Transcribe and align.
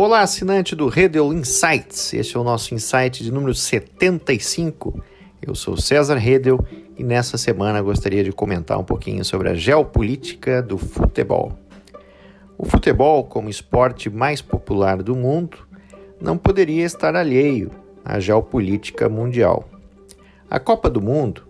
Olá, 0.00 0.20
assinante 0.20 0.76
do 0.76 0.86
Redel 0.86 1.32
Insights. 1.32 2.14
Este 2.14 2.36
é 2.36 2.38
o 2.38 2.44
nosso 2.44 2.72
insight 2.72 3.20
de 3.20 3.32
número 3.32 3.52
75. 3.52 5.02
Eu 5.42 5.56
sou 5.56 5.76
César 5.76 6.14
Redel 6.14 6.64
e 6.96 7.02
nessa 7.02 7.36
semana 7.36 7.82
gostaria 7.82 8.22
de 8.22 8.30
comentar 8.30 8.78
um 8.78 8.84
pouquinho 8.84 9.24
sobre 9.24 9.48
a 9.48 9.54
geopolítica 9.54 10.62
do 10.62 10.78
futebol. 10.78 11.58
O 12.56 12.64
futebol, 12.64 13.24
como 13.24 13.50
esporte 13.50 14.08
mais 14.08 14.40
popular 14.40 15.02
do 15.02 15.16
mundo, 15.16 15.66
não 16.20 16.38
poderia 16.38 16.84
estar 16.84 17.16
alheio 17.16 17.68
à 18.04 18.20
geopolítica 18.20 19.08
mundial. 19.08 19.68
A 20.48 20.60
Copa 20.60 20.88
do 20.88 21.02
Mundo, 21.02 21.42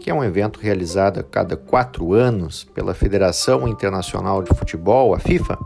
que 0.00 0.08
é 0.08 0.14
um 0.14 0.24
evento 0.24 0.58
realizado 0.58 1.20
a 1.20 1.22
cada 1.22 1.54
quatro 1.54 2.14
anos 2.14 2.64
pela 2.64 2.94
Federação 2.94 3.68
Internacional 3.68 4.42
de 4.42 4.56
Futebol, 4.56 5.14
a 5.14 5.18
FIFA, 5.18 5.58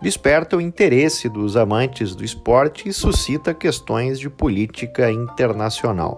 desperta 0.00 0.56
o 0.56 0.60
interesse 0.60 1.28
dos 1.28 1.56
amantes 1.56 2.14
do 2.14 2.24
esporte 2.24 2.88
e 2.88 2.92
suscita 2.92 3.52
questões 3.52 4.18
de 4.18 4.30
política 4.30 5.10
internacional. 5.10 6.16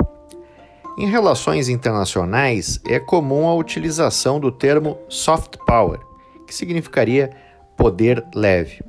Em 0.98 1.06
relações 1.06 1.68
internacionais, 1.68 2.78
é 2.86 3.00
comum 3.00 3.48
a 3.48 3.55
utilização 3.55 4.38
do 4.38 4.52
termo 4.52 4.98
soft 5.08 5.56
power, 5.66 5.98
que 6.46 6.55
significaria 6.55 7.30
poder 7.77 8.22
leve, 8.34 8.82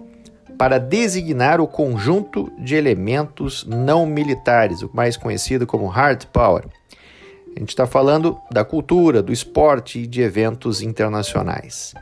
para 0.58 0.78
designar 0.78 1.62
o 1.62 1.68
conjunto 1.68 2.52
de 2.60 2.76
elementos 2.76 3.66
não 3.66 4.06
militares, 4.06 4.82
o 4.82 4.92
mais 4.94 5.16
conhecido 5.16 5.66
como 5.66 5.88
hard 5.88 6.26
power. 6.26 6.66
A 7.56 7.60
gente 7.60 7.70
está 7.70 7.88
falando 7.88 8.38
da 8.52 8.66
cultura, 8.66 9.22
do 9.22 9.32
esporte 9.32 10.00
e 10.00 10.08
de 10.08 10.22
eventos 10.22 10.82
internacionais. 10.82 11.94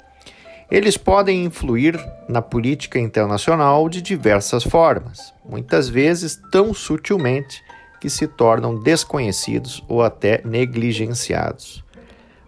Eles 0.71 0.95
podem 0.95 1.43
influir 1.43 1.99
na 2.29 2.41
política 2.41 2.97
internacional 2.97 3.89
de 3.89 4.01
diversas 4.01 4.63
formas, 4.63 5.33
muitas 5.43 5.89
vezes 5.89 6.39
tão 6.49 6.73
sutilmente 6.73 7.61
que 7.99 8.09
se 8.09 8.25
tornam 8.25 8.79
desconhecidos 8.79 9.83
ou 9.89 10.01
até 10.01 10.41
negligenciados. 10.45 11.83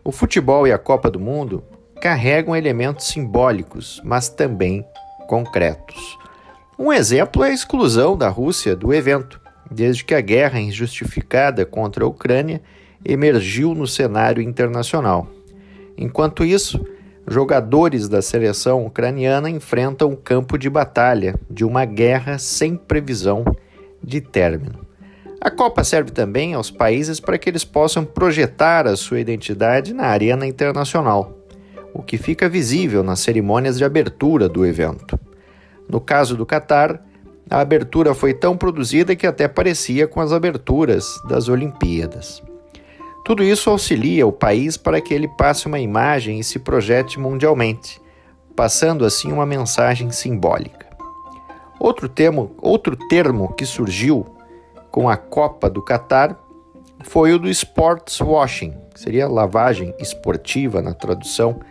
O 0.05 0.11
futebol 0.11 0.65
e 0.65 0.71
a 0.71 0.77
Copa 0.77 1.11
do 1.11 1.19
Mundo 1.19 1.65
carregam 2.01 2.55
elementos 2.55 3.07
simbólicos, 3.07 4.01
mas 4.05 4.29
também 4.29 4.85
concretos. 5.27 6.17
Um 6.79 6.93
exemplo 6.93 7.43
é 7.43 7.49
a 7.49 7.53
exclusão 7.53 8.17
da 8.17 8.29
Rússia 8.29 8.73
do 8.73 8.93
evento, 8.93 9.39
desde 9.69 10.05
que 10.05 10.15
a 10.15 10.21
guerra 10.21 10.61
injustificada 10.61 11.65
contra 11.65 12.05
a 12.05 12.07
Ucrânia 12.07 12.61
emergiu 13.03 13.75
no 13.75 13.85
cenário 13.85 14.41
internacional. 14.41 15.27
Enquanto 15.97 16.45
isso, 16.45 16.83
jogadores 17.27 18.09
da 18.09 18.21
seleção 18.21 18.85
ucraniana 18.85 19.49
enfrentam 19.49 20.11
o 20.11 20.17
campo 20.17 20.57
de 20.57 20.69
batalha 20.69 21.35
de 21.49 21.63
uma 21.63 21.85
guerra 21.85 22.37
sem 22.37 22.75
previsão 22.75 23.45
de 24.03 24.19
término. 24.19 24.79
A 25.39 25.51
Copa 25.51 25.83
serve 25.83 26.11
também 26.11 26.53
aos 26.53 26.71
países 26.71 27.19
para 27.19 27.37
que 27.37 27.49
eles 27.49 27.65
possam 27.65 28.05
projetar 28.05 28.87
a 28.87 28.95
sua 28.95 29.19
identidade 29.19 29.93
na 29.93 30.05
arena 30.05 30.45
internacional, 30.45 31.37
o 31.93 32.01
que 32.01 32.17
fica 32.17 32.47
visível 32.47 33.03
nas 33.03 33.19
cerimônias 33.19 33.77
de 33.77 33.83
abertura 33.83 34.47
do 34.47 34.65
evento. 34.65 35.19
No 35.89 35.99
caso 35.99 36.37
do 36.37 36.45
Catar, 36.45 37.05
a 37.49 37.59
abertura 37.59 38.13
foi 38.13 38.33
tão 38.33 38.55
produzida 38.55 39.15
que 39.15 39.27
até 39.27 39.47
parecia 39.47 40.07
com 40.07 40.21
as 40.21 40.31
aberturas 40.31 41.21
das 41.27 41.49
Olimpíadas. 41.49 42.41
Tudo 43.23 43.41
isso 43.41 43.69
auxilia 43.69 44.27
o 44.27 44.33
país 44.33 44.75
para 44.75 44.99
que 44.99 45.13
ele 45.13 45.29
passe 45.29 45.65
uma 45.65 45.79
imagem 45.79 46.39
e 46.39 46.43
se 46.43 46.59
projete 46.59 47.17
mundialmente, 47.17 48.01
passando 48.53 49.05
assim 49.05 49.31
uma 49.31 49.45
mensagem 49.45 50.11
simbólica. 50.11 50.87
Outro 51.79 52.09
termo, 52.09 52.53
outro 52.61 52.97
termo 53.07 53.53
que 53.53 53.65
surgiu 53.65 54.25
com 54.91 55.09
a 55.09 55.15
Copa 55.15 55.69
do 55.69 55.81
Catar 55.81 56.37
foi 57.01 57.33
o 57.33 57.39
do 57.39 57.49
sports 57.49 58.19
washing, 58.19 58.73
seria 58.93 59.27
lavagem 59.27 59.93
esportiva 59.99 60.81
na 60.81 60.93
tradução 60.93 61.61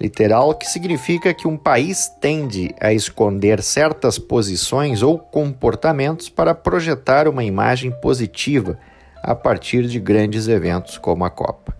literal, 0.00 0.54
que 0.54 0.66
significa 0.66 1.34
que 1.34 1.46
um 1.46 1.56
país 1.56 2.08
tende 2.20 2.74
a 2.80 2.94
esconder 2.94 3.62
certas 3.62 4.18
posições 4.18 5.02
ou 5.02 5.18
comportamentos 5.18 6.30
para 6.30 6.54
projetar 6.54 7.28
uma 7.28 7.44
imagem 7.44 7.90
positiva 8.00 8.78
a 9.22 9.34
partir 9.34 9.86
de 9.86 9.98
grandes 9.98 10.48
eventos 10.48 10.98
como 10.98 11.24
a 11.24 11.30
Copa. 11.30 11.76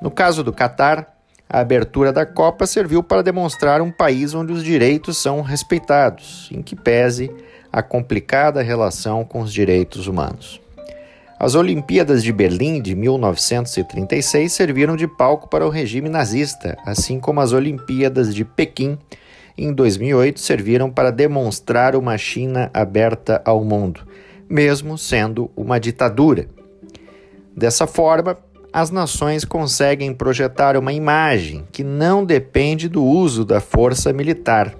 No 0.00 0.10
caso 0.10 0.42
do 0.42 0.52
Catar, 0.52 1.14
a 1.48 1.60
abertura 1.60 2.12
da 2.12 2.24
Copa 2.24 2.66
serviu 2.66 3.02
para 3.02 3.22
demonstrar 3.22 3.82
um 3.82 3.90
país 3.90 4.34
onde 4.34 4.52
os 4.52 4.62
direitos 4.62 5.18
são 5.18 5.42
respeitados, 5.42 6.48
em 6.52 6.62
que 6.62 6.76
pese 6.76 7.30
a 7.72 7.82
complicada 7.82 8.62
relação 8.62 9.24
com 9.24 9.40
os 9.40 9.52
direitos 9.52 10.06
humanos. 10.06 10.60
As 11.38 11.54
Olimpíadas 11.54 12.22
de 12.22 12.32
Berlim 12.32 12.82
de 12.82 12.94
1936 12.94 14.52
serviram 14.52 14.94
de 14.94 15.08
palco 15.08 15.48
para 15.48 15.66
o 15.66 15.70
regime 15.70 16.08
nazista, 16.08 16.76
assim 16.84 17.18
como 17.18 17.40
as 17.40 17.52
Olimpíadas 17.52 18.34
de 18.34 18.44
Pequim 18.44 18.98
em 19.56 19.72
2008 19.72 20.40
serviram 20.40 20.90
para 20.90 21.10
demonstrar 21.10 21.96
uma 21.96 22.16
China 22.16 22.70
aberta 22.72 23.42
ao 23.44 23.64
mundo, 23.64 24.06
mesmo 24.48 24.96
sendo 24.96 25.50
uma 25.56 25.80
ditadura. 25.80 26.46
Dessa 27.56 27.86
forma, 27.86 28.38
as 28.72 28.90
nações 28.90 29.44
conseguem 29.44 30.14
projetar 30.14 30.76
uma 30.76 30.92
imagem 30.92 31.66
que 31.72 31.82
não 31.82 32.24
depende 32.24 32.88
do 32.88 33.04
uso 33.04 33.44
da 33.44 33.60
força 33.60 34.12
militar, 34.12 34.74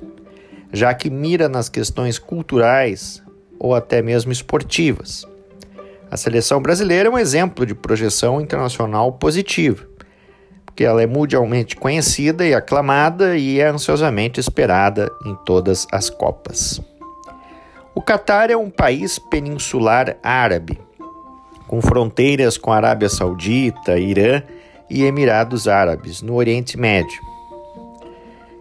já 0.73 0.95
que 0.95 1.11
mira 1.11 1.49
nas 1.49 1.69
questões 1.69 2.19
culturais 2.19 3.23
ou 3.59 3.75
até 3.75 4.01
mesmo 4.01 4.31
esportivas. 4.31 5.27
A 6.09 6.17
seleção 6.17 6.63
brasileira 6.63 7.09
é 7.09 7.13
um 7.13 7.19
exemplo 7.19 7.67
de 7.67 7.75
projeção 7.75 8.41
internacional 8.41 9.13
positiva, 9.13 9.85
porque 10.65 10.85
ela 10.85 11.03
é 11.03 11.07
mundialmente 11.07 11.75
conhecida 11.75 12.47
e 12.47 12.55
aclamada 12.55 13.37
e 13.37 13.59
é 13.61 13.67
ansiosamente 13.67 14.39
esperada 14.39 15.11
em 15.27 15.35
todas 15.45 15.87
as 15.91 16.09
Copas. 16.09 16.81
O 17.93 18.01
Catar 18.01 18.51
é 18.51 18.57
um 18.57 18.71
país 18.71 19.19
peninsular 19.19 20.17
árabe 20.23 20.79
com 21.71 21.81
fronteiras 21.81 22.59
com 22.59 22.73
a 22.73 22.77
Arábia 22.79 23.09
Saudita, 23.09 23.97
Irã 23.97 24.43
e 24.91 25.05
Emirados 25.05 25.69
Árabes, 25.69 26.21
no 26.21 26.35
Oriente 26.35 26.77
Médio, 26.77 27.23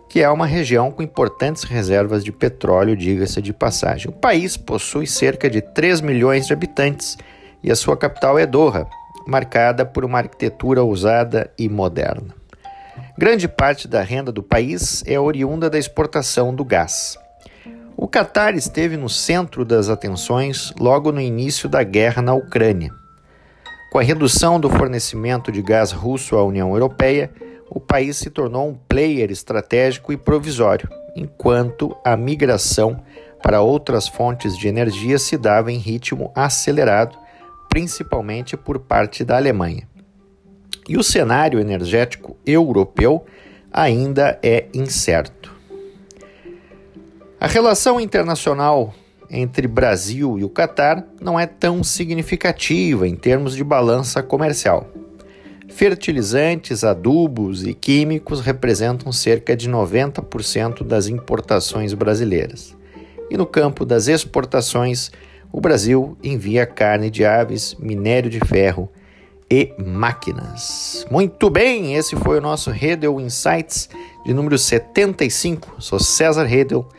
que 0.08 0.22
é 0.22 0.30
uma 0.30 0.46
região 0.46 0.92
com 0.92 1.02
importantes 1.02 1.64
reservas 1.64 2.24
de 2.24 2.32
petróleo, 2.32 2.96
diga-se 2.96 3.42
de 3.42 3.52
passagem. 3.52 4.12
O 4.12 4.14
país 4.14 4.56
possui 4.58 5.08
cerca 5.08 5.50
de 5.50 5.60
3 5.60 6.02
milhões 6.02 6.46
de 6.46 6.54
habitantes 6.54 7.18
e 7.64 7.72
a 7.72 7.76
sua 7.76 7.98
capital 7.98 8.38
é 8.38 8.46
Doha, 8.46 8.86
marcada 9.26 9.84
por 9.84 10.06
uma 10.06 10.20
arquitetura 10.20 10.84
ousada 10.84 11.52
e 11.58 11.68
moderna. 11.68 12.36
Grande 13.18 13.48
parte 13.48 13.88
da 13.88 14.04
renda 14.04 14.32
do 14.32 14.44
país 14.44 15.04
é 15.08 15.20
oriunda 15.20 15.68
da 15.68 15.80
exportação 15.80 16.54
do 16.54 16.64
gás. 16.64 17.18
O 18.02 18.08
Catar 18.08 18.56
esteve 18.56 18.96
no 18.96 19.10
centro 19.10 19.66
das 19.66 19.90
atenções 19.90 20.74
logo 20.80 21.12
no 21.12 21.20
início 21.20 21.68
da 21.68 21.84
guerra 21.84 22.22
na 22.22 22.34
Ucrânia. 22.34 22.94
Com 23.92 24.00
a 24.00 24.02
redução 24.02 24.58
do 24.58 24.70
fornecimento 24.70 25.52
de 25.52 25.62
gás 25.62 25.92
russo 25.92 26.38
à 26.38 26.46
União 26.46 26.72
Europeia, 26.72 27.30
o 27.70 27.78
país 27.78 28.16
se 28.16 28.30
tornou 28.30 28.70
um 28.70 28.74
player 28.74 29.30
estratégico 29.30 30.14
e 30.14 30.18
provisório, 30.18 30.88
enquanto 31.14 31.94
a 32.02 32.16
migração 32.16 33.04
para 33.44 33.60
outras 33.60 34.08
fontes 34.08 34.58
de 34.58 34.70
energia 34.70 35.20
se 35.20 35.38
dava 35.38 35.70
em 35.70 35.78
ritmo 35.78 36.32
acelerado, 36.34 37.18
principalmente 37.68 38.56
por 38.56 38.80
parte 38.80 39.26
da 39.26 39.36
Alemanha. 39.36 39.86
E 40.88 40.96
o 40.96 41.04
cenário 41.04 41.60
energético 41.60 42.38
europeu 42.46 43.26
ainda 43.74 44.40
é 44.42 44.68
incerto. 44.74 45.59
A 47.42 47.48
relação 47.48 48.02
internacional 48.02 48.94
entre 49.30 49.66
Brasil 49.66 50.38
e 50.38 50.44
o 50.44 50.50
Catar 50.50 51.06
não 51.22 51.40
é 51.40 51.46
tão 51.46 51.82
significativa 51.86 53.08
em 53.08 53.16
termos 53.16 53.56
de 53.56 53.64
balança 53.64 54.22
comercial. 54.22 54.90
Fertilizantes, 55.70 56.84
adubos 56.84 57.66
e 57.66 57.74
químicos 57.74 58.42
representam 58.42 59.10
cerca 59.14 59.56
de 59.56 59.70
90% 59.70 60.84
das 60.84 61.08
importações 61.08 61.94
brasileiras. 61.94 62.76
E 63.30 63.38
no 63.38 63.46
campo 63.46 63.86
das 63.86 64.10
exportações, 64.10 65.10
o 65.50 65.62
Brasil 65.62 66.18
envia 66.22 66.66
carne 66.66 67.10
de 67.10 67.24
aves, 67.24 67.74
minério 67.80 68.30
de 68.30 68.42
ferro 68.42 68.92
e 69.50 69.74
máquinas. 69.78 71.08
Muito 71.10 71.50
bem, 71.50 71.96
esse 71.96 72.18
foi 72.18 72.38
o 72.38 72.42
nosso 72.42 72.70
Redel 72.70 73.18
Insights 73.22 73.90
de 74.26 74.34
número 74.34 74.58
75. 74.58 75.76
Sou 75.80 76.00
César 76.00 76.44
Redel 76.44 76.86